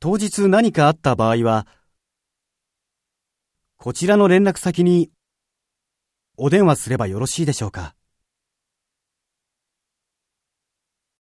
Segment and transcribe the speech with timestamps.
[0.00, 1.66] 当日何かあった場合は、
[3.76, 5.10] こちらの連絡先に
[6.36, 7.96] お電話すればよろしいでしょうか？